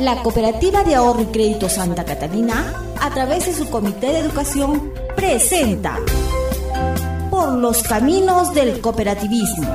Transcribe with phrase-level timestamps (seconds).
[0.00, 4.94] La Cooperativa de Ahorro y Crédito Santa Catalina, a través de su Comité de Educación,
[5.14, 5.98] presenta
[7.30, 9.68] Por los Caminos del Cooperativismo.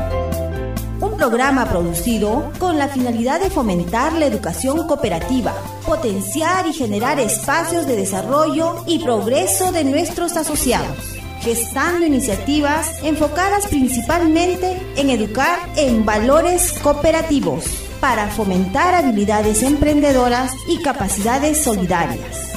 [1.00, 5.54] Un programa producido con la finalidad de fomentar la educación cooperativa,
[5.86, 10.98] potenciar y generar espacios de desarrollo y progreso de nuestros asociados
[11.42, 21.64] gestando iniciativas enfocadas principalmente en educar en valores cooperativos para fomentar habilidades emprendedoras y capacidades
[21.64, 22.54] solidarias.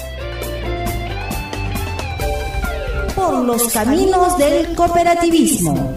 [3.17, 5.97] Por los caminos del cooperativismo.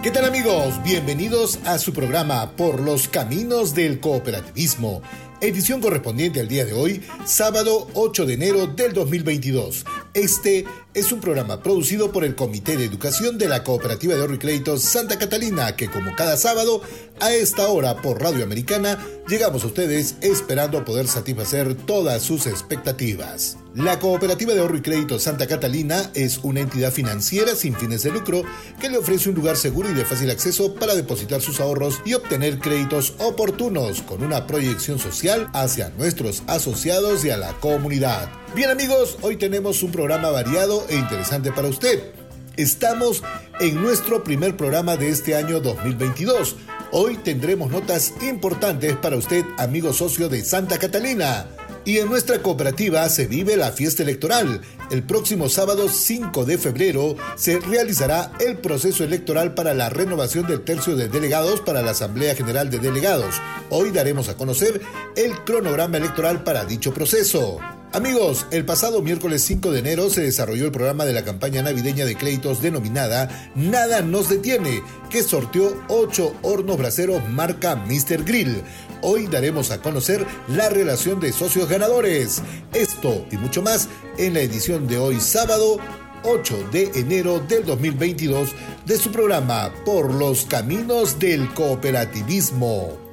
[0.00, 0.80] ¿Qué tal amigos?
[0.84, 5.02] Bienvenidos a su programa Por los caminos del cooperativismo
[5.40, 9.84] edición correspondiente al día de hoy, sábado 8 de enero del 2022.
[10.12, 14.34] Este es un programa producido por el Comité de Educación de la Cooperativa de Ahorro
[14.34, 16.82] y Crédito Santa Catalina, que como cada sábado,
[17.20, 23.56] a esta hora por Radio Americana, llegamos a ustedes esperando poder satisfacer todas sus expectativas.
[23.74, 28.10] La Cooperativa de Ahorro y Crédito Santa Catalina es una entidad financiera sin fines de
[28.10, 28.42] lucro
[28.80, 32.14] que le ofrece un lugar seguro y de fácil acceso para depositar sus ahorros y
[32.14, 38.28] obtener créditos oportunos con una proyección social hacia nuestros asociados y a la comunidad.
[38.54, 42.12] Bien amigos, hoy tenemos un programa variado e interesante para usted.
[42.56, 43.22] Estamos
[43.60, 46.56] en nuestro primer programa de este año 2022.
[46.92, 51.46] Hoy tendremos notas importantes para usted, amigo socio de Santa Catalina.
[51.84, 54.60] Y en nuestra cooperativa se vive la fiesta electoral.
[54.90, 60.62] El próximo sábado 5 de febrero se realizará el proceso electoral para la renovación del
[60.62, 63.36] tercio de delegados para la Asamblea General de Delegados.
[63.68, 64.80] Hoy daremos a conocer
[65.14, 67.60] el cronograma electoral para dicho proceso.
[67.92, 72.04] Amigos, el pasado miércoles 5 de enero se desarrolló el programa de la campaña navideña
[72.04, 78.24] de créditos denominada Nada nos detiene, que sorteó 8 hornos braseros marca Mr.
[78.24, 78.62] Grill.
[79.02, 82.42] Hoy daremos a conocer la relación de socios ganadores.
[82.74, 83.88] Esto y mucho más
[84.18, 85.78] en la edición de hoy sábado
[86.24, 88.50] 8 de enero del 2022
[88.84, 93.10] de su programa Por los Caminos del Cooperativismo.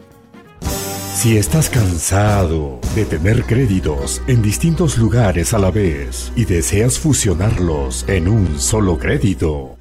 [1.15, 8.05] Si estás cansado de tener créditos en distintos lugares a la vez y deseas fusionarlos
[8.07, 9.76] en un solo crédito,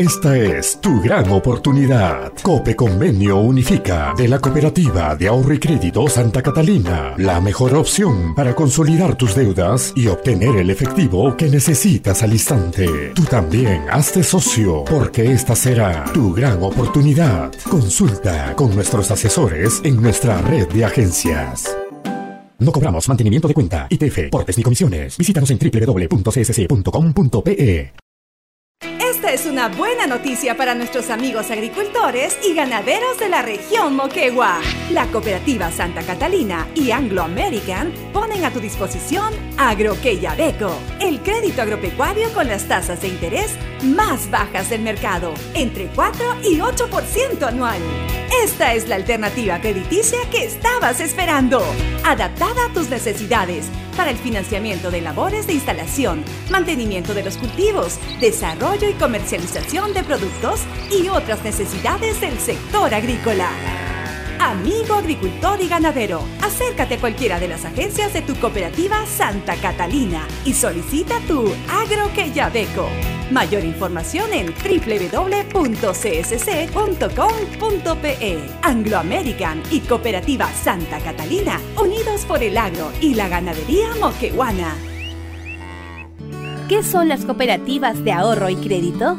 [0.00, 2.32] esta es tu gran oportunidad.
[2.42, 7.12] Cope Convenio Unifica de la Cooperativa de Ahorro y Crédito Santa Catalina.
[7.18, 13.12] La mejor opción para consolidar tus deudas y obtener el efectivo que necesitas al instante.
[13.14, 17.52] Tú también hazte socio porque esta será tu gran oportunidad.
[17.70, 21.76] Consulta con nuestros asesores en nuestra red de agencias.
[22.58, 25.18] No cobramos mantenimiento de cuenta, ITF, portes ni comisiones.
[25.18, 26.70] Visítanos en www.csc.com.pe.
[29.20, 34.60] Esta es una buena noticia para nuestros amigos agricultores y ganaderos de la región Moquegua.
[34.92, 42.32] La cooperativa Santa Catalina y Anglo American ponen a tu disposición Agroqueyabeco, el crédito agropecuario
[42.32, 43.54] con las tasas de interés
[43.84, 47.78] más bajas del mercado, entre 4 y 8% anual.
[48.42, 51.62] Esta es la alternativa crediticia que estabas esperando,
[52.06, 53.66] adaptada a tus necesidades
[53.96, 60.04] para el financiamiento de labores de instalación, mantenimiento de los cultivos, desarrollo y comercialización de
[60.04, 63.48] productos y otras necesidades del sector agrícola.
[64.38, 70.28] Amigo agricultor y ganadero, acércate a cualquiera de las agencias de tu cooperativa Santa Catalina
[70.44, 72.86] y solicita tu Agroqueyabeco.
[73.32, 75.58] Mayor información en www.csc.com.pe.
[78.62, 84.89] Anglo American y Cooperativa Santa Catalina, unidos por el agro y la ganadería moquehuana.
[86.70, 89.16] ¿Qué son las cooperativas de ahorro y crédito?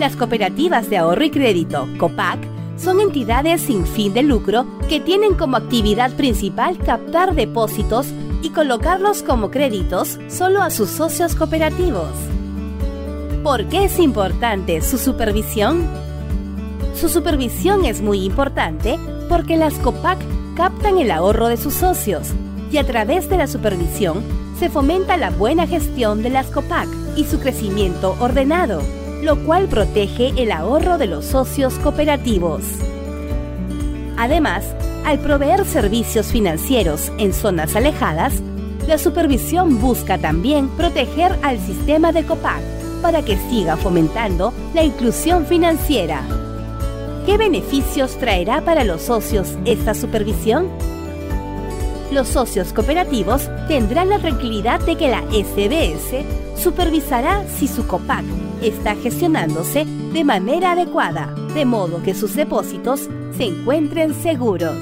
[0.00, 2.40] Las cooperativas de ahorro y crédito, COPAC,
[2.76, 8.08] son entidades sin fin de lucro que tienen como actividad principal captar depósitos
[8.42, 12.10] y colocarlos como créditos solo a sus socios cooperativos.
[13.44, 15.86] ¿Por qué es importante su supervisión?
[16.96, 18.98] Su supervisión es muy importante
[19.28, 20.18] porque las COPAC
[20.56, 22.30] captan el ahorro de sus socios
[22.72, 26.86] y a través de la supervisión se fomenta la buena gestión de las COPAC
[27.16, 28.82] y su crecimiento ordenado,
[29.22, 32.60] lo cual protege el ahorro de los socios cooperativos.
[34.18, 34.62] Además,
[35.06, 38.34] al proveer servicios financieros en zonas alejadas,
[38.86, 42.60] la supervisión busca también proteger al sistema de COPAC
[43.00, 46.20] para que siga fomentando la inclusión financiera.
[47.24, 50.68] ¿Qué beneficios traerá para los socios esta supervisión?
[52.12, 56.24] Los socios cooperativos tendrán la tranquilidad de que la SBS
[56.56, 58.24] supervisará si su COPAC
[58.62, 64.76] está gestionándose de manera adecuada, de modo que sus depósitos se encuentren seguros.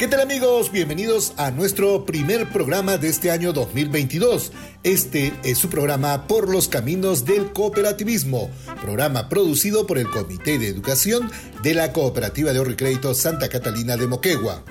[0.00, 0.72] ¿Qué tal amigos?
[0.72, 4.50] Bienvenidos a nuestro primer programa de este año 2022.
[4.82, 8.48] Este es su programa Por los Caminos del Cooperativismo,
[8.80, 11.30] programa producido por el Comité de Educación
[11.62, 14.64] de la Cooperativa de Ahorro y Crédito Santa Catalina de Moquegua.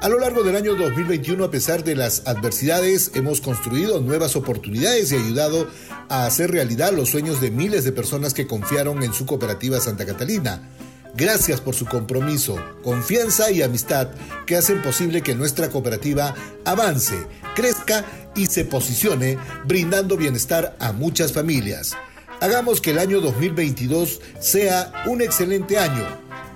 [0.00, 5.12] A lo largo del año 2021, a pesar de las adversidades, hemos construido nuevas oportunidades
[5.12, 5.68] y ayudado
[6.08, 10.06] a hacer realidad los sueños de miles de personas que confiaron en su cooperativa Santa
[10.06, 10.70] Catalina.
[11.16, 14.08] Gracias por su compromiso, confianza y amistad
[14.46, 16.34] que hacen posible que nuestra cooperativa
[16.64, 17.14] avance,
[17.54, 21.96] crezca y se posicione brindando bienestar a muchas familias.
[22.40, 26.04] Hagamos que el año 2022 sea un excelente año,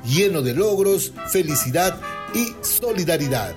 [0.04, 2.00] lleno de logros, felicidad
[2.34, 3.54] y solidaridad.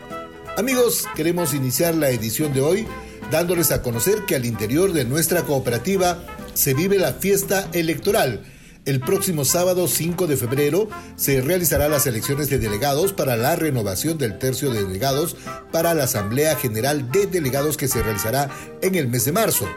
[0.56, 2.88] Amigos, queremos iniciar la edición de hoy
[3.32, 6.24] dándoles a conocer que al interior de nuestra cooperativa
[6.54, 8.44] se vive la fiesta electoral
[8.86, 14.18] el próximo sábado 5 de febrero se realizará las elecciones de delegados para la renovación
[14.18, 15.36] del tercio de delegados
[15.72, 18.50] para la Asamblea General de Delegados que se realizará
[18.82, 19.68] en el mes de marzo.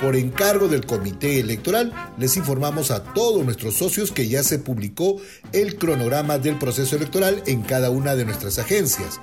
[0.00, 5.16] Por encargo del Comité Electoral, les informamos a todos nuestros socios que ya se publicó
[5.52, 9.20] el cronograma del proceso electoral en cada una de nuestras agencias.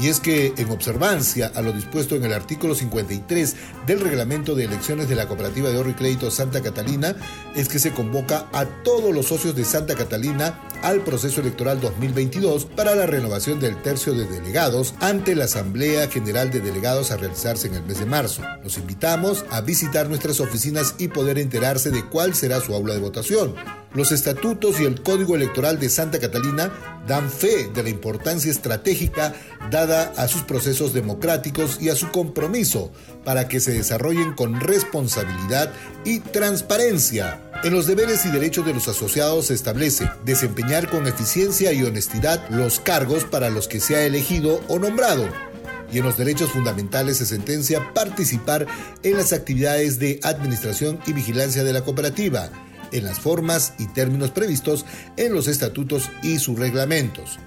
[0.00, 3.56] Y es que, en observancia a lo dispuesto en el artículo 53
[3.86, 7.16] del reglamento de elecciones de la Cooperativa de Ahorro y Crédito Santa Catalina,
[7.54, 12.64] es que se convoca a todos los socios de Santa Catalina al proceso electoral 2022
[12.64, 17.68] para la renovación del tercio de delegados ante la Asamblea General de Delegados a realizarse
[17.68, 18.42] en el mes de marzo.
[18.62, 23.00] Los invitamos a visitar nuestras oficinas y poder enterarse de cuál será su aula de
[23.00, 23.54] votación.
[23.92, 26.70] Los estatutos y el código electoral de Santa Catalina
[27.08, 29.34] dan fe de la importancia estratégica
[29.68, 32.92] dada a sus procesos democráticos y a su compromiso
[33.24, 35.72] para que se desarrollen con responsabilidad
[36.04, 37.42] y transparencia.
[37.64, 42.48] En los deberes y derechos de los asociados se establece desempeñar con eficiencia y honestidad
[42.48, 45.28] los cargos para los que se ha elegido o nombrado.
[45.92, 48.68] Y en los derechos fundamentales se sentencia participar
[49.02, 52.52] en las actividades de administración y vigilancia de la cooperativa
[52.92, 54.84] en las formas y términos previstos
[55.16, 57.38] en los estatutos y sus reglamentos.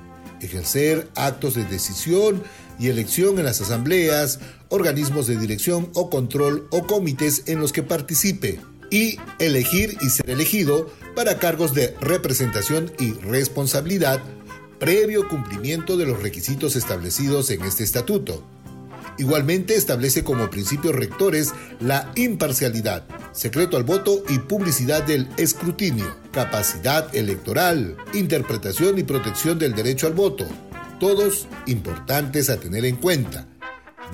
[0.42, 2.44] Ejercer actos de decisión
[2.80, 7.84] y elección en las asambleas, organismos de dirección o control o comités en los que
[7.84, 8.60] participe.
[8.92, 14.22] Y elegir y ser elegido para cargos de representación y responsabilidad
[14.84, 18.44] previo cumplimiento de los requisitos establecidos en este estatuto.
[19.18, 27.14] Igualmente establece como principios rectores la imparcialidad, secreto al voto y publicidad del escrutinio, capacidad
[27.16, 30.48] electoral, interpretación y protección del derecho al voto,
[31.00, 33.48] todos importantes a tener en cuenta.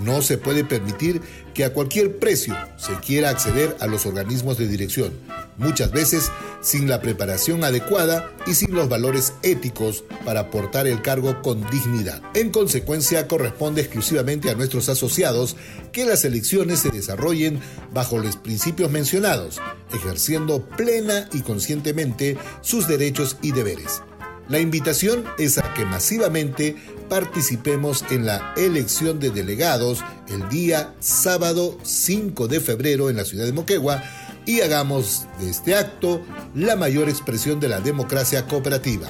[0.04, 1.22] No se puede permitir
[1.54, 5.12] que a cualquier precio se quiera acceder a los organismos de dirección,
[5.58, 6.32] muchas veces
[6.62, 12.22] sin la preparación adecuada y sin los valores éticos para aportar el cargo con dignidad.
[12.34, 15.56] En consecuencia, corresponde exclusivamente a nuestros asociados
[15.92, 17.60] que las elecciones se desarrollen
[17.94, 19.60] bajo los principios mencionados,
[19.94, 24.02] ejerciendo plena y conscientemente sus derechos y deberes.
[24.50, 26.76] La invitación es a que masivamente
[27.10, 33.46] participemos en la elección de delegados el día sábado 5 de febrero en la ciudad
[33.46, 34.04] de Moquegua
[34.46, 36.22] y hagamos de este acto
[36.54, 39.10] la mayor expresión de la democracia cooperativa.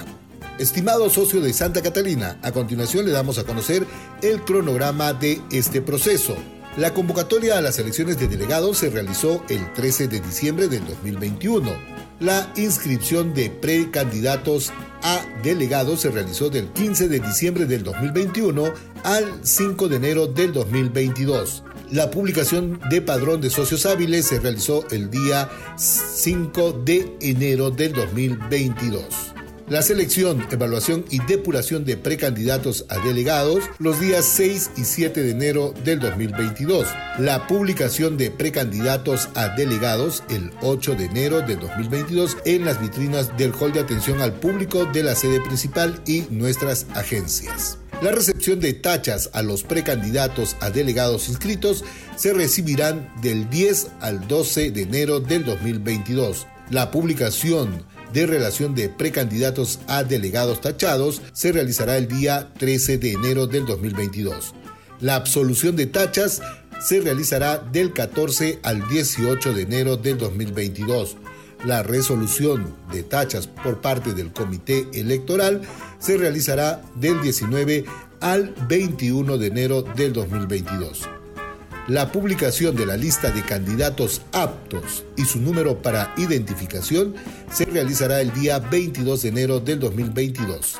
[0.58, 3.86] Estimado socio de Santa Catalina, a continuación le damos a conocer
[4.22, 6.36] el cronograma de este proceso.
[6.77, 11.71] La convocatoria a las elecciones de delegados se realizó el 13 de diciembre del 2021.
[12.19, 14.71] La inscripción de precandidatos
[15.01, 18.71] a delegados se realizó del 15 de diciembre del 2021
[19.03, 21.63] al 5 de enero del 2022.
[21.91, 27.93] La publicación de padrón de socios hábiles se realizó el día 5 de enero del
[27.93, 29.33] 2022.
[29.69, 35.29] La selección, evaluación y depuración de precandidatos a delegados los días 6 y 7 de
[35.29, 36.88] enero del 2022.
[37.19, 43.38] La publicación de precandidatos a delegados el 8 de enero del 2022 en las vitrinas
[43.38, 47.77] del hall de atención al público de la sede principal y nuestras agencias.
[48.01, 51.83] La recepción de tachas a los precandidatos a delegados inscritos
[52.15, 56.47] se recibirán del 10 al 12 de enero del 2022.
[56.71, 63.13] La publicación de relación de precandidatos a delegados tachados se realizará el día 13 de
[63.13, 64.53] enero del 2022.
[64.99, 66.41] La absolución de tachas
[66.81, 71.17] se realizará del 14 al 18 de enero del 2022.
[71.65, 75.61] La resolución de tachas por parte del comité electoral
[75.99, 77.85] se realizará del 19
[78.21, 81.18] al 21 de enero del 2022.
[81.89, 87.15] La publicación de la lista de candidatos aptos y su número para identificación
[87.51, 90.77] se realizará el día 22 de enero del 2022.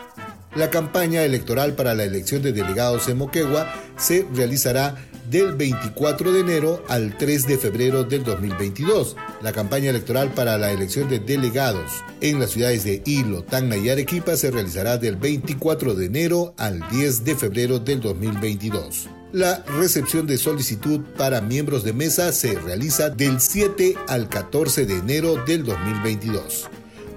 [0.54, 6.42] La campaña electoral para la elección de delegados en Moquegua se realizará del 24 de
[6.42, 9.16] enero al 3 de febrero del 2022.
[9.42, 13.90] La campaña electoral para la elección de delegados en las ciudades de Hilo, Tacna y
[13.90, 19.10] Arequipa se realizará del 24 de enero al 10 de febrero del 2022.
[19.32, 24.98] La recepción de solicitud para miembros de mesa se realiza del 7 al 14 de
[24.98, 26.70] enero del 2022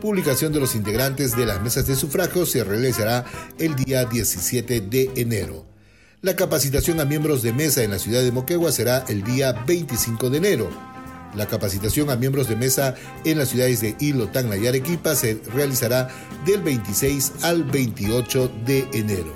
[0.02, 3.24] publicación de los integrantes de las mesas de sufragio se realizará
[3.60, 5.64] el día 17 de enero.
[6.22, 10.28] La capacitación a miembros de mesa en la ciudad de Moquegua será el día 25
[10.28, 10.70] de enero.
[11.36, 15.40] La capacitación a miembros de mesa en las ciudades de Hilo, Tacna y Arequipa se
[15.54, 16.08] realizará
[16.44, 19.32] del 26 al 28 de enero.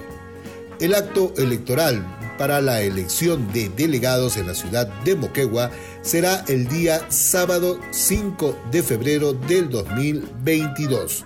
[0.81, 5.71] El acto electoral para la elección de delegados en la ciudad de Moquegua
[6.03, 11.25] será el día sábado 5 de febrero del 2022.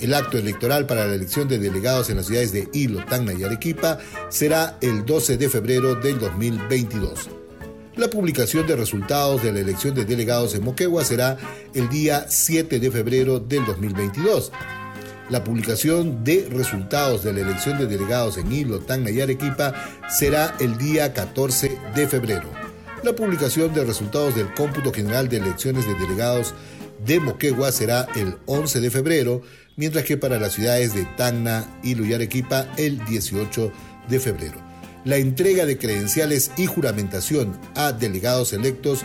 [0.00, 3.44] El acto electoral para la elección de delegados en las ciudades de Hilo, Tacna y
[3.44, 3.98] Arequipa
[4.30, 7.28] será el 12 de febrero del 2022.
[7.96, 11.36] La publicación de resultados de la elección de delegados en Moquegua será
[11.74, 14.52] el día 7 de febrero del 2022
[15.30, 19.72] la publicación de resultados de la elección de delegados en Hilo, Tacna y Arequipa
[20.08, 22.50] será el día 14 de febrero.
[23.04, 26.52] La publicación de resultados del cómputo general de elecciones de delegados
[27.06, 29.42] de Moquegua será el 11 de febrero,
[29.76, 33.72] mientras que para las ciudades de Tacna, Hilo y Arequipa el 18
[34.08, 34.58] de febrero.
[35.04, 39.04] La entrega de credenciales y juramentación a delegados electos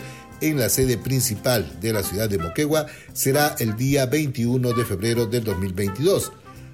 [0.50, 5.26] en la sede principal de la ciudad de Moquegua será el día 21 de febrero
[5.26, 6.32] del 2022.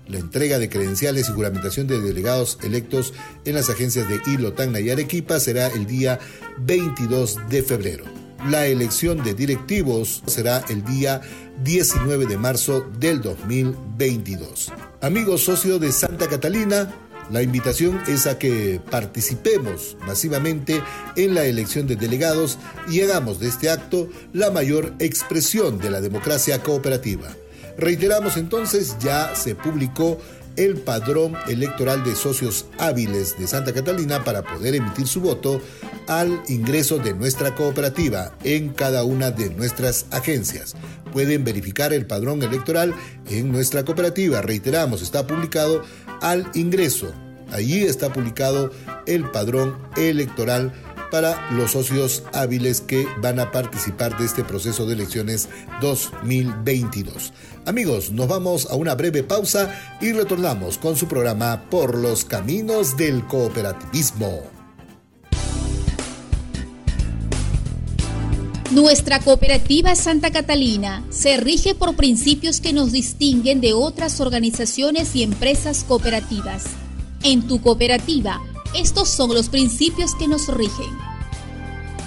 [0.08, 3.13] La entrega de credenciales y juramentación de delegados electos
[3.46, 6.20] en las agencias de Hilo, Tacna y Arequipa será el día
[6.60, 8.04] 22 de febrero.
[8.50, 11.22] La elección de directivos será el día
[11.63, 14.72] 19 de marzo del 2022.
[15.01, 16.92] Amigos socios de Santa Catalina,
[17.32, 20.82] la invitación es a que participemos masivamente
[21.16, 22.58] en la elección de delegados
[22.90, 27.30] y hagamos de este acto la mayor expresión de la democracia cooperativa.
[27.78, 30.20] Reiteramos entonces, ya se publicó
[30.58, 35.62] el padrón electoral de socios hábiles de Santa Catalina para poder emitir su voto
[36.08, 40.76] al ingreso de nuestra cooperativa en cada una de nuestras agencias.
[41.14, 42.94] Pueden verificar el padrón electoral
[43.30, 44.42] en nuestra cooperativa.
[44.42, 45.84] Reiteramos, está publicado
[46.22, 47.12] al ingreso.
[47.51, 48.72] Allí está publicado
[49.06, 50.72] el padrón electoral
[51.12, 55.50] para los socios hábiles que van a participar de este proceso de elecciones
[55.82, 57.34] 2022.
[57.66, 62.96] Amigos, nos vamos a una breve pausa y retornamos con su programa Por los Caminos
[62.96, 64.61] del Cooperativismo.
[68.72, 75.24] Nuestra cooperativa Santa Catalina se rige por principios que nos distinguen de otras organizaciones y
[75.24, 76.63] empresas cooperativas.
[77.22, 78.40] En tu cooperativa,
[78.74, 80.88] estos son los principios que nos rigen.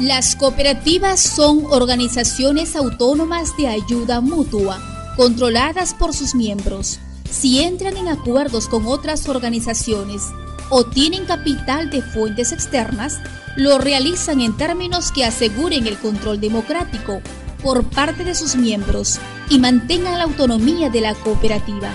[0.01, 4.81] Las cooperativas son organizaciones autónomas de ayuda mutua,
[5.19, 6.99] controladas por sus miembros.
[7.31, 10.23] Si entran en acuerdos con otras organizaciones
[10.71, 13.21] o tienen capital de fuentes externas,
[13.57, 17.21] lo realizan en términos que aseguren el control democrático
[17.63, 19.19] por parte de sus miembros
[19.49, 21.91] y mantengan la autonomía de la cooperativa.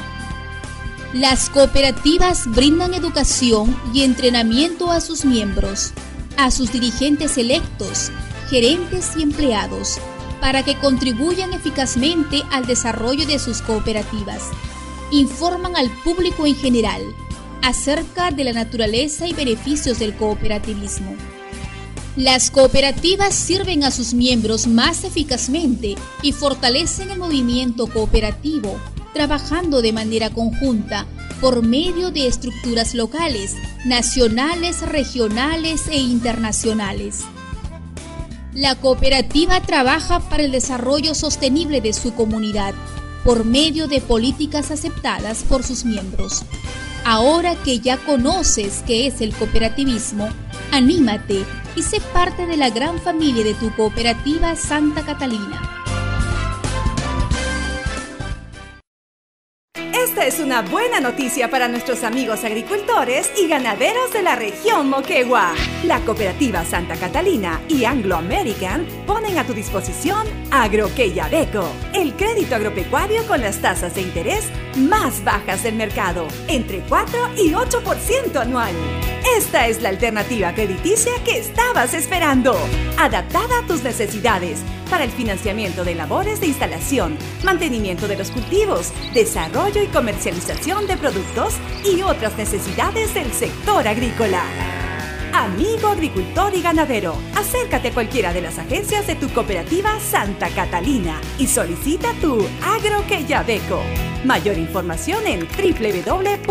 [1.13, 5.91] Las cooperativas brindan educación y entrenamiento a sus miembros,
[6.37, 8.11] a sus dirigentes electos,
[8.49, 9.99] gerentes y empleados,
[10.39, 14.43] para que contribuyan eficazmente al desarrollo de sus cooperativas.
[15.11, 17.01] Informan al público en general
[17.61, 21.15] acerca de la naturaleza y beneficios del cooperativismo.
[22.19, 28.77] Las cooperativas sirven a sus miembros más eficazmente y fortalecen el movimiento cooperativo,
[29.13, 31.07] trabajando de manera conjunta
[31.39, 37.21] por medio de estructuras locales, nacionales, regionales e internacionales.
[38.53, 42.73] La cooperativa trabaja para el desarrollo sostenible de su comunidad
[43.23, 46.43] por medio de políticas aceptadas por sus miembros.
[47.11, 50.29] Ahora que ya conoces qué es el cooperativismo,
[50.71, 51.43] anímate
[51.75, 55.78] y sé parte de la gran familia de tu cooperativa Santa Catalina.
[60.09, 65.53] Esta es una buena noticia para nuestros amigos agricultores y ganaderos de la región Moquegua.
[65.83, 71.63] La cooperativa Santa Catalina y Anglo American ponen a tu disposición Agroqueyabeco,
[71.93, 77.51] el crédito agropecuario con las tasas de interés más bajas del mercado, entre 4 y
[77.51, 78.73] 8% anual.
[79.37, 82.57] Esta es la alternativa crediticia que estabas esperando,
[82.97, 84.59] adaptada a tus necesidades
[84.89, 90.97] para el financiamiento de labores de instalación, mantenimiento de los cultivos, desarrollo y comercialización de
[90.97, 91.53] productos
[91.85, 94.78] y otras necesidades del sector agrícola.
[95.33, 101.21] Amigo agricultor y ganadero, acércate a cualquiera de las agencias de tu cooperativa Santa Catalina
[101.37, 103.81] y solicita tu agroqueyabeco.
[104.25, 106.43] Mayor información en www.csc.com.pe.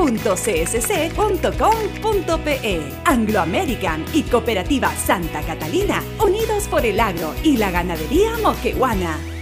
[3.05, 9.38] Anglo American y Cooperativa Santa Catalina, unidos por el agro y la ganadería moquehuana.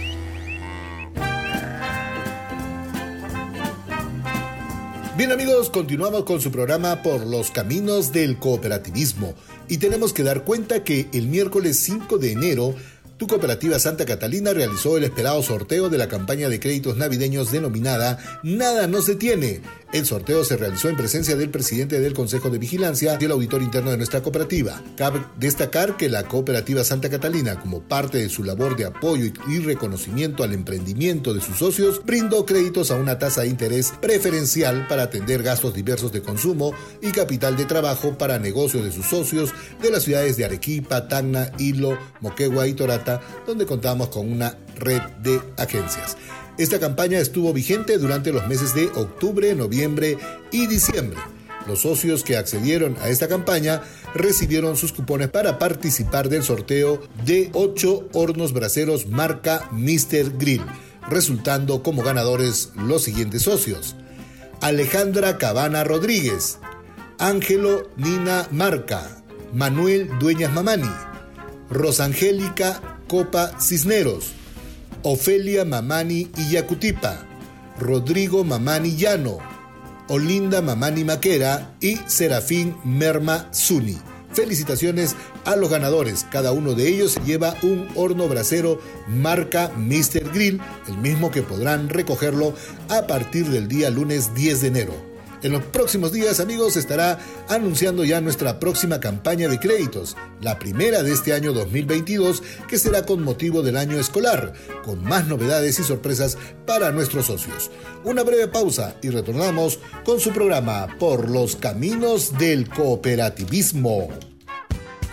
[5.17, 9.33] Bien amigos, continuamos con su programa por los caminos del cooperativismo.
[9.67, 12.75] Y tenemos que dar cuenta que el miércoles 5 de enero
[13.17, 18.19] tu cooperativa Santa Catalina realizó el esperado sorteo de la campaña de créditos navideños denominada
[18.43, 19.61] Nada nos detiene.
[19.93, 23.61] El sorteo se realizó en presencia del presidente del Consejo de Vigilancia y el auditor
[23.61, 24.83] interno de nuestra cooperativa.
[24.97, 29.59] Cabe destacar que la cooperativa Santa Catalina, como parte de su labor de apoyo y
[29.59, 35.03] reconocimiento al emprendimiento de sus socios, brindó créditos a una tasa de interés preferencial para
[35.03, 39.89] atender gastos diversos de consumo y capital de trabajo para negocios de sus socios de
[39.89, 43.06] las ciudades de Arequipa, Tacna, Hilo, Moquegua y Torata
[43.45, 46.17] donde contamos con una red de agencias.
[46.57, 50.17] Esta campaña estuvo vigente durante los meses de octubre, noviembre
[50.51, 51.19] y diciembre.
[51.67, 53.83] Los socios que accedieron a esta campaña
[54.15, 60.37] recibieron sus cupones para participar del sorteo de 8 hornos braseros marca Mr.
[60.37, 60.63] Grill,
[61.09, 63.95] resultando como ganadores los siguientes socios.
[64.61, 66.57] Alejandra Cabana Rodríguez,
[67.19, 69.23] Ángelo Nina Marca,
[69.53, 70.89] Manuel Dueñas Mamani,
[71.69, 74.33] Rosangélica Copa Cisneros,
[75.03, 77.25] Ofelia Mamani Iyacutipa,
[77.79, 79.37] Rodrigo Mamani Llano,
[80.09, 83.97] Olinda Mamani Maquera y Serafín Merma Zuni.
[84.33, 86.25] Felicitaciones a los ganadores.
[86.29, 90.31] Cada uno de ellos lleva un horno brasero marca Mr.
[90.33, 92.53] Grill, el mismo que podrán recogerlo
[92.89, 95.16] a partir del día lunes 10 de enero.
[95.43, 101.03] En los próximos días, amigos, estará anunciando ya nuestra próxima campaña de créditos, la primera
[101.03, 105.83] de este año 2022, que será con motivo del año escolar, con más novedades y
[105.83, 107.69] sorpresas para nuestros socios.
[108.03, 114.09] Una breve pausa y retornamos con su programa Por los Caminos del Cooperativismo.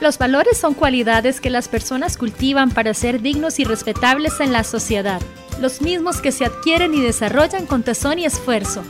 [0.00, 4.64] Los valores son cualidades que las personas cultivan para ser dignos y respetables en la
[4.64, 5.20] sociedad,
[5.60, 8.82] los mismos que se adquieren y desarrollan con tesón y esfuerzo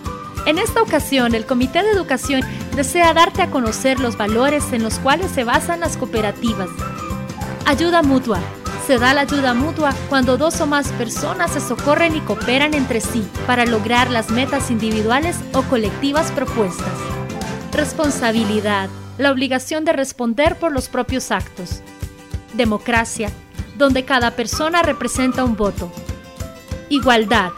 [0.47, 2.43] en esta ocasión, el Comité de Educación
[2.77, 6.69] desea darte a conocer los valores en los cuales se basan las cooperativas.
[7.65, 8.41] Ayuda mutua.
[8.87, 13.01] Se da la ayuda mutua cuando dos o más personas se socorren y cooperan entre
[13.01, 16.93] sí para lograr las metas individuales o colectivas propuestas.
[17.73, 18.91] Responsabilidad.
[19.17, 21.81] La obligación de responder por los propios actos.
[22.53, 23.31] Democracia,
[23.79, 25.91] donde cada persona representa un voto.
[26.91, 27.53] Igualdad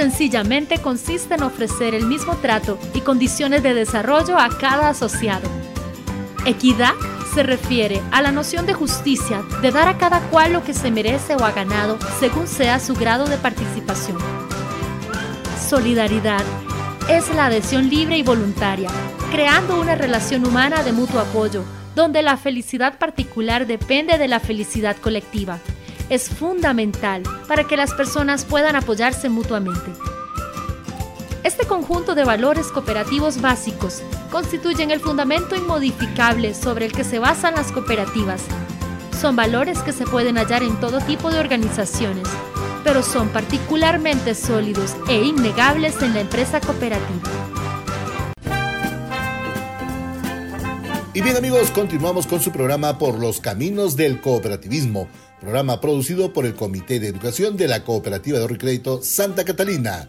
[0.00, 5.46] sencillamente consiste en ofrecer el mismo trato y condiciones de desarrollo a cada asociado.
[6.46, 6.94] Equidad
[7.34, 10.90] se refiere a la noción de justicia, de dar a cada cual lo que se
[10.90, 14.16] merece o ha ganado según sea su grado de participación.
[15.68, 16.44] Solidaridad
[17.10, 18.88] es la adhesión libre y voluntaria,
[19.30, 21.62] creando una relación humana de mutuo apoyo,
[21.94, 25.58] donde la felicidad particular depende de la felicidad colectiva
[26.10, 29.92] es fundamental para que las personas puedan apoyarse mutuamente.
[31.44, 37.54] Este conjunto de valores cooperativos básicos constituyen el fundamento inmodificable sobre el que se basan
[37.54, 38.42] las cooperativas.
[39.18, 42.28] Son valores que se pueden hallar en todo tipo de organizaciones,
[42.84, 47.49] pero son particularmente sólidos e innegables en la empresa cooperativa.
[51.20, 55.06] Y bien amigos, continuamos con su programa Por los Caminos del Cooperativismo
[55.38, 60.08] programa producido por el Comité de Educación de la Cooperativa de Ahorro Crédito Santa Catalina.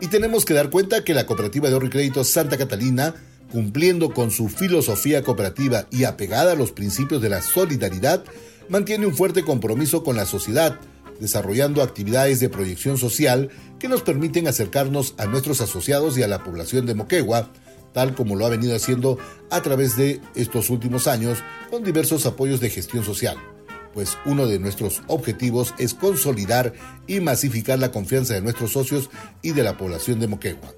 [0.00, 3.16] Y tenemos que dar cuenta que la Cooperativa de Ahorro Crédito Santa Catalina,
[3.50, 8.22] cumpliendo con su filosofía cooperativa y apegada a los principios de la solidaridad,
[8.68, 10.78] mantiene un fuerte compromiso con la sociedad,
[11.18, 16.44] desarrollando actividades de proyección social que nos permiten acercarnos a nuestros asociados y a la
[16.44, 17.50] población de Moquegua,
[17.94, 19.18] tal como lo ha venido haciendo
[19.50, 21.38] a través de estos últimos años
[21.70, 23.38] con diversos apoyos de gestión social
[23.94, 26.74] pues uno de nuestros objetivos es consolidar
[27.06, 29.08] y masificar la confianza de nuestros socios
[29.40, 30.74] y de la población de Moquegua.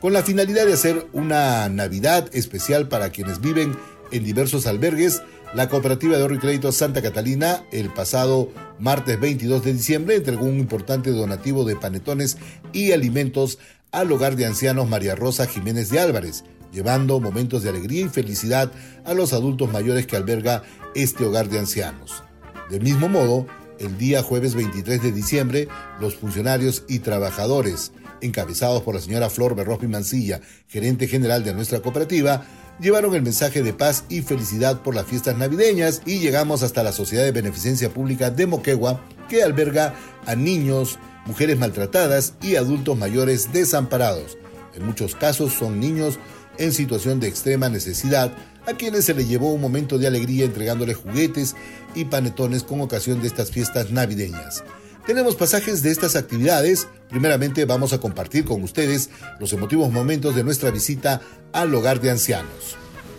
[0.00, 3.76] con la finalidad de hacer una Navidad especial para quienes viven
[4.12, 5.22] en diversos albergues.
[5.54, 10.44] La cooperativa de ahorro y crédito Santa Catalina el pasado martes 22 de diciembre entregó
[10.44, 12.36] un importante donativo de panetones
[12.72, 13.58] y alimentos
[13.92, 18.70] al hogar de ancianos María Rosa Jiménez de Álvarez, llevando momentos de alegría y felicidad
[19.04, 20.62] a los adultos mayores que alberga
[20.94, 22.22] este hogar de ancianos.
[22.70, 23.46] Del mismo modo,
[23.78, 25.68] el día jueves 23 de diciembre,
[26.00, 31.80] los funcionarios y trabajadores, encabezados por la señora Flor Berrospi Mancilla, gerente general de nuestra
[31.80, 32.44] cooperativa,
[32.80, 36.92] llevaron el mensaje de paz y felicidad por las fiestas navideñas y llegamos hasta la
[36.92, 39.94] Sociedad de Beneficencia Pública de Moquegua, que alberga
[40.26, 40.98] a niños,
[41.28, 44.38] mujeres maltratadas y adultos mayores desamparados.
[44.74, 46.18] En muchos casos son niños
[46.56, 48.32] en situación de extrema necesidad,
[48.66, 51.54] a quienes se les llevó un momento de alegría entregándoles juguetes
[51.94, 54.64] y panetones con ocasión de estas fiestas navideñas.
[55.06, 56.88] Tenemos pasajes de estas actividades.
[57.10, 61.20] Primeramente vamos a compartir con ustedes los emotivos momentos de nuestra visita
[61.52, 62.76] al hogar de ancianos.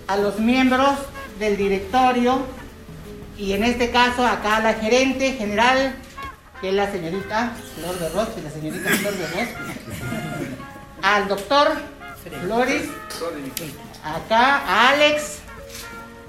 [0.07, 0.97] A los miembros
[1.39, 2.41] del directorio
[3.37, 5.95] y en este caso acá la gerente general,
[6.61, 9.53] que es la señorita Flor de Rossi, la señorita Flor de Rossi.
[11.01, 11.71] Al doctor
[12.43, 12.83] Flores,
[14.03, 15.39] acá a Alex,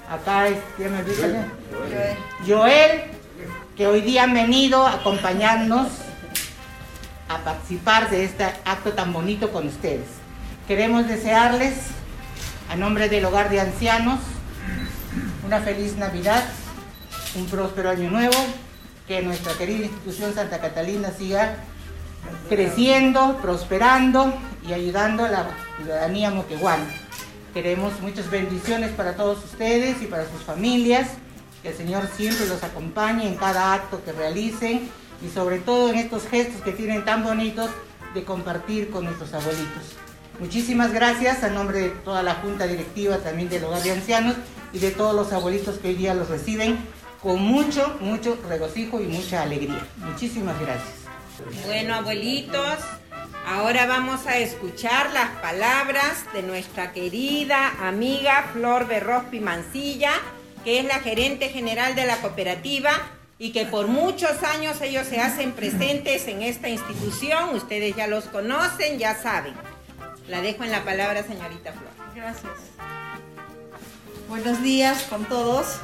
[0.09, 1.45] acá ¿quién me dice?
[2.47, 3.03] Joel,
[3.75, 5.87] que hoy día han venido a acompañarnos
[7.27, 10.07] a participar de este acto tan bonito con ustedes.
[10.67, 11.75] Queremos desearles,
[12.69, 14.19] a nombre del Hogar de Ancianos,
[15.45, 16.43] una feliz Navidad,
[17.35, 18.35] un próspero año nuevo,
[19.11, 21.57] que nuestra querida institución Santa Catalina siga
[22.47, 24.33] creciendo, prosperando
[24.65, 26.85] y ayudando a la ciudadanía moqueguana.
[27.53, 31.09] Queremos muchas bendiciones para todos ustedes y para sus familias.
[31.61, 34.89] Que el Señor siempre los acompañe en cada acto que realicen
[35.21, 37.69] y sobre todo en estos gestos que tienen tan bonitos
[38.13, 39.83] de compartir con nuestros abuelitos.
[40.39, 44.35] Muchísimas gracias a nombre de toda la Junta Directiva también del Hogar de Ancianos
[44.71, 46.77] y de todos los abuelitos que hoy día los reciben
[47.21, 49.85] con mucho, mucho regocijo y mucha alegría.
[49.97, 51.01] Muchísimas gracias.
[51.65, 52.79] Bueno, abuelitos,
[53.47, 60.13] ahora vamos a escuchar las palabras de nuestra querida amiga Flor Berrospi Mancilla,
[60.63, 62.91] que es la gerente general de la cooperativa
[63.37, 67.55] y que por muchos años ellos se hacen presentes en esta institución.
[67.55, 69.53] Ustedes ya los conocen, ya saben.
[70.27, 71.91] La dejo en la palabra, señorita Flor.
[72.15, 72.53] Gracias.
[74.29, 75.79] Buenos días con todos.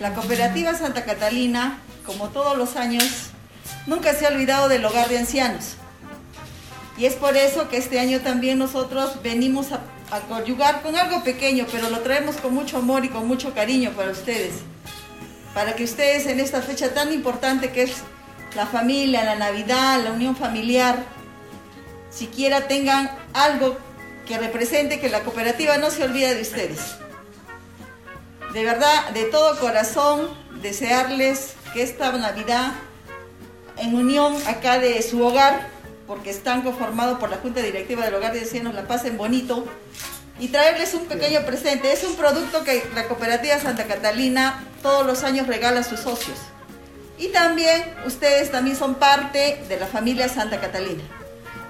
[0.00, 3.30] La cooperativa Santa Catalina, como todos los años,
[3.86, 5.76] nunca se ha olvidado del hogar de ancianos.
[6.98, 9.80] Y es por eso que este año también nosotros venimos a,
[10.10, 10.20] a
[10.82, 14.56] con algo pequeño, pero lo traemos con mucho amor y con mucho cariño para ustedes.
[15.54, 17.92] Para que ustedes en esta fecha tan importante que es
[18.54, 21.04] la familia, la Navidad, la unión familiar,
[22.10, 23.78] siquiera tengan algo
[24.26, 26.96] que represente que la cooperativa no se olvida de ustedes.
[28.56, 30.30] De verdad, de todo corazón,
[30.62, 32.72] desearles que esta Navidad
[33.76, 35.68] en unión acá de su hogar,
[36.06, 39.66] porque están conformados por la Junta Directiva del Hogar de Ancianos, la pasen bonito,
[40.40, 41.92] y traerles un pequeño presente.
[41.92, 46.38] Es un producto que la Cooperativa Santa Catalina todos los años regala a sus socios.
[47.18, 51.02] Y también ustedes también son parte de la familia Santa Catalina.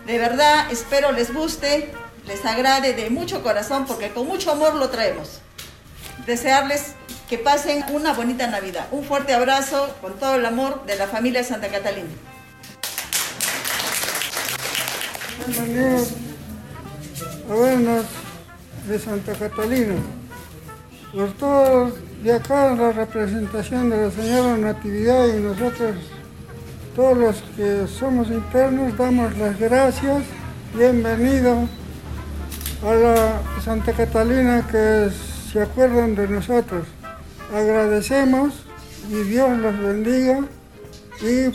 [0.06, 1.92] De verdad, espero les guste,
[2.28, 5.40] les agrade de mucho corazón, porque con mucho amor lo traemos.
[6.26, 6.94] Desearles
[7.28, 8.88] que pasen una bonita Navidad.
[8.90, 12.08] Un fuerte abrazo con todo el amor de la familia Santa Catalina.
[18.88, 19.94] De Santa Catalina.
[21.12, 25.94] Por todos de acá, la representación de la señora Natividad y nosotros,
[26.96, 30.24] todos los que somos internos, damos las gracias.
[30.74, 31.68] Bienvenido
[32.84, 35.08] a la Santa Catalina que
[35.56, 36.84] se acuerdan de nosotros
[37.50, 38.52] agradecemos
[39.08, 40.40] y Dios los bendiga
[41.22, 41.48] y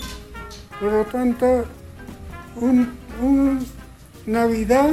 [0.80, 1.66] por lo tanto
[2.56, 3.64] un,
[4.26, 4.90] Navidad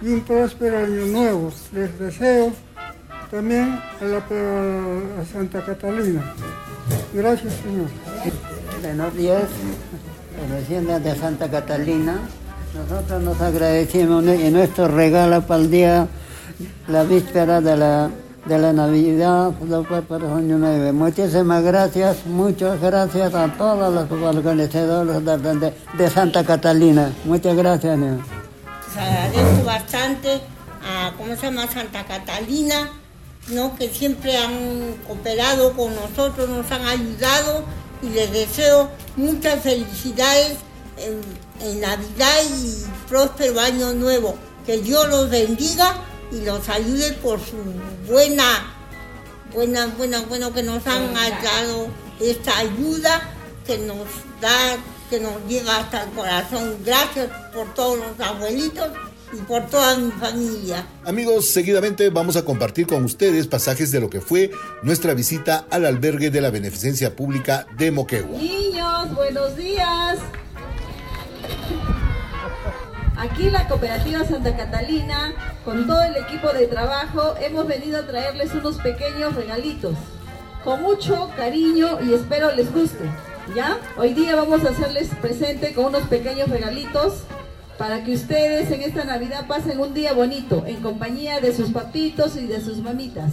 [0.00, 1.52] y un próspero año nuevo.
[1.72, 2.50] Les deseo
[3.30, 4.22] también a, la,
[5.30, 6.22] Santa Catalina.
[7.12, 7.90] Gracias Señor.
[8.80, 9.42] Buenos días,
[10.50, 12.20] vecinos de Santa Catalina.
[12.74, 16.08] Nosotros nos agradecemos y nuestro regalo para el día,
[16.88, 18.10] la víspera de la
[18.46, 19.52] de la Navidad
[20.08, 20.92] para Año Nuevo.
[20.92, 27.12] Muchísimas gracias, muchas gracias a todos los organizadores de, de, Santa Catalina.
[27.24, 27.98] Muchas gracias.
[27.98, 30.40] Les agradezco bastante
[30.82, 31.66] a, ¿cómo se llama?
[31.66, 32.90] Santa Catalina,
[33.48, 33.74] ¿no?
[33.76, 37.64] que siempre han cooperado con nosotros, nos han ayudado
[38.02, 40.56] y les deseo muchas felicidades
[40.98, 41.46] en,
[41.80, 44.36] Navidad y próspero año nuevo.
[44.66, 45.96] Que Dios los bendiga
[46.32, 47.56] y los ayude por su
[48.06, 48.74] buena,
[49.52, 51.88] buena, buena, bueno que nos han dado
[52.20, 53.32] esta ayuda
[53.66, 54.06] que nos
[54.40, 54.76] da,
[55.10, 56.76] que nos llega hasta el corazón.
[56.84, 58.88] Gracias por todos los abuelitos
[59.32, 60.86] y por toda mi familia.
[61.04, 64.50] Amigos, seguidamente vamos a compartir con ustedes pasajes de lo que fue
[64.82, 68.38] nuestra visita al albergue de la Beneficencia Pública de Moquegua.
[68.38, 70.18] Niños, buenos días.
[73.18, 75.32] Aquí la cooperativa Santa Catalina,
[75.64, 79.94] con todo el equipo de trabajo, hemos venido a traerles unos pequeños regalitos.
[80.62, 83.04] Con mucho cariño y espero les guste.
[83.54, 83.78] ¿Ya?
[83.96, 87.22] Hoy día vamos a hacerles presente con unos pequeños regalitos
[87.78, 92.36] para que ustedes en esta Navidad pasen un día bonito en compañía de sus papitos
[92.36, 93.32] y de sus mamitas.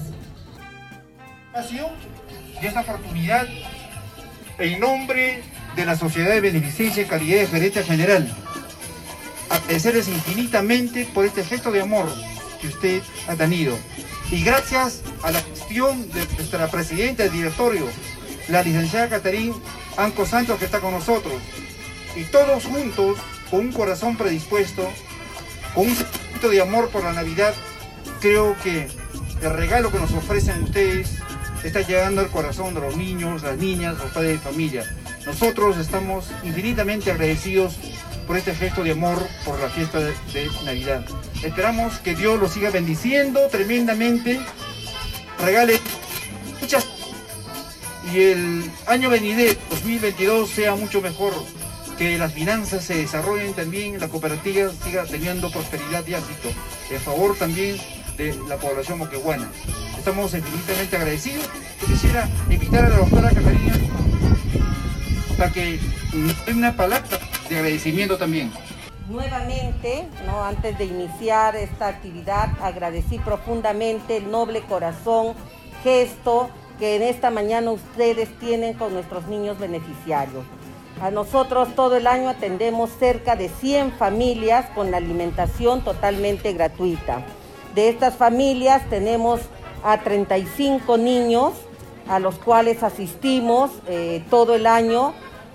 [2.62, 3.48] Y esta oportunidad,
[4.60, 5.44] en nombre
[5.76, 8.28] de la Sociedad de Beneficencia y Calidad de Gerente General,
[9.54, 12.08] agradecerles infinitamente por este gesto de amor
[12.60, 13.78] que usted ha tenido.
[14.32, 17.86] Y gracias a la gestión de nuestra presidenta del directorio,
[18.48, 19.54] la licenciada Catarín
[19.98, 21.36] Anco Santos, que está con nosotros.
[22.16, 23.18] Y todos juntos
[23.50, 24.90] con un corazón predispuesto,
[25.76, 27.54] con un sentimiento de amor por la Navidad,
[28.22, 28.88] creo que
[29.42, 31.18] el regalo que nos ofrecen ustedes
[31.64, 34.84] está llegando al corazón de los niños, las niñas, los padres de familia.
[35.26, 37.76] Nosotros estamos infinitamente agradecidos
[38.26, 40.14] por este gesto de amor por la fiesta de,
[40.66, 41.06] Navidad.
[41.44, 44.40] Esperamos que Dios los siga bendiciendo tremendamente,
[45.40, 45.80] regale
[46.62, 46.88] muchas
[48.14, 51.34] y el año venidero 2022 sea mucho mejor
[51.98, 56.50] que las finanzas se desarrollen también, la cooperativa siga teniendo prosperidad y éxito,
[56.90, 57.78] en favor también
[58.18, 59.50] de la población moqueguana.
[59.98, 61.46] Estamos infinitamente agradecidos.
[61.86, 63.74] quisiera invitar a la doctora Catarina
[65.38, 65.80] para que
[66.46, 68.52] dé una palabra de agradecimiento también.
[69.10, 70.44] Nuevamente, ¿no?
[70.44, 75.34] antes de iniciar esta actividad, agradecí profundamente el noble corazón,
[75.84, 80.46] gesto que en esta mañana ustedes tienen con nuestros niños beneficiarios.
[81.02, 87.26] A nosotros todo el año atendemos cerca de 100 familias con la alimentación totalmente gratuita.
[87.76, 89.42] De estas familias tenemos
[89.84, 91.54] a 35 niños
[92.08, 95.14] a los cuales asistimos eh, todo el año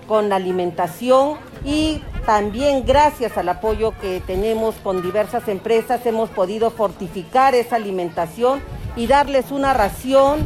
[0.09, 6.71] con la alimentación y también gracias al apoyo que tenemos con diversas empresas hemos podido
[6.71, 8.59] fortificar esa alimentación
[8.95, 10.39] y darles una ración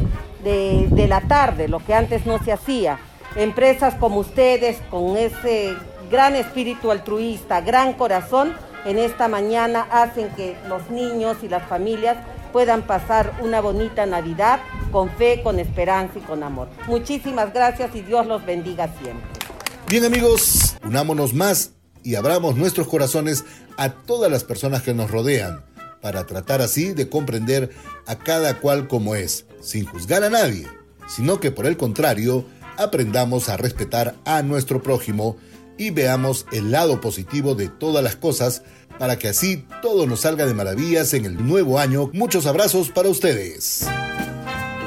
[0.44, 2.98] de, de la tarde, lo que antes no se hacía
[3.36, 5.74] empresas como ustedes, con ese
[6.10, 12.18] gran espíritu altruista, gran corazón, en esta mañana hacen que los niños y las familias
[12.52, 14.60] puedan pasar una bonita Navidad
[14.92, 16.68] con fe, con esperanza y con amor.
[16.86, 19.43] Muchísimas gracias y Dios los bendiga siempre.
[19.88, 23.44] Bien amigos, unámonos más y abramos nuestros corazones
[23.76, 25.64] a todas las personas que nos rodean
[26.00, 27.70] para tratar así de comprender
[28.06, 30.66] a cada cual como es, sin juzgar a nadie,
[31.06, 35.36] sino que por el contrario, aprendamos a respetar a nuestro prójimo
[35.76, 38.62] y veamos el lado positivo de todas las cosas
[38.98, 42.10] para que así todo nos salga de maravillas en el nuevo año.
[42.12, 43.86] Muchos abrazos para ustedes.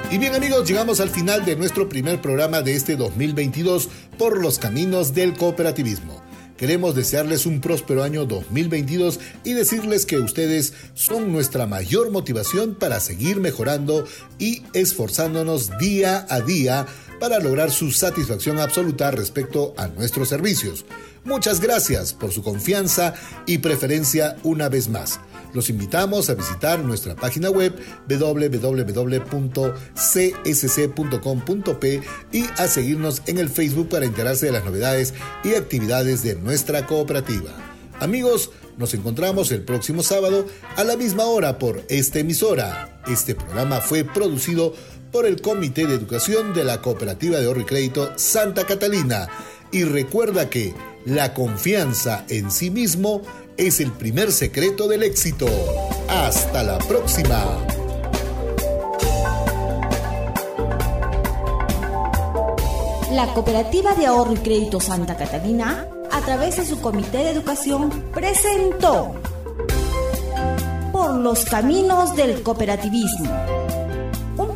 [0.10, 4.58] Y bien amigos, llegamos al final de nuestro primer programa de este 2022 por los
[4.58, 6.22] caminos del cooperativismo.
[6.56, 13.02] Queremos desearles un próspero año 2022 y decirles que ustedes son nuestra mayor motivación para
[13.02, 14.06] seguir mejorando
[14.39, 16.86] y esforzándonos día a día
[17.20, 20.86] para lograr su satisfacción absoluta respecto a nuestros servicios.
[21.26, 23.13] Muchas gracias por su confianza
[23.46, 25.20] y preferencia una vez más.
[25.54, 27.74] Los invitamos a visitar nuestra página web
[28.08, 29.22] www.csc.com.p
[32.32, 36.86] y a seguirnos en el Facebook para enterarse de las novedades y actividades de nuestra
[36.86, 37.52] cooperativa.
[38.00, 43.02] Amigos, nos encontramos el próximo sábado a la misma hora por esta emisora.
[43.08, 44.76] Este programa fue producido
[45.12, 49.30] por el Comité de Educación de la Cooperativa de Ahorro y Crédito Santa Catalina.
[49.72, 53.24] Y recuerda que la confianza en sí mismo
[53.58, 55.48] es el primer secreto del éxito.
[56.08, 57.43] Hasta la próxima.
[63.12, 67.89] La Cooperativa de Ahorro y Crédito Santa Catalina, a través de su Comité de Educación,
[68.13, 69.15] presentó
[70.91, 73.57] Por los Caminos del Cooperativismo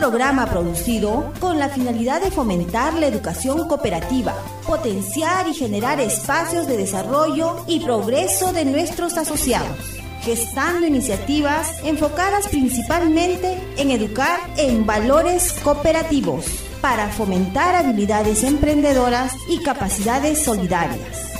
[0.01, 4.33] programa producido con la finalidad de fomentar la educación cooperativa,
[4.65, 9.77] potenciar y generar espacios de desarrollo y progreso de nuestros asociados,
[10.23, 16.47] gestando iniciativas enfocadas principalmente en educar en valores cooperativos
[16.81, 21.31] para fomentar habilidades emprendedoras y capacidades solidarias.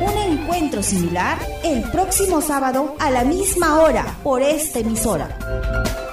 [0.00, 6.03] Un encuentro similar el próximo sábado a la misma hora por esta emisora.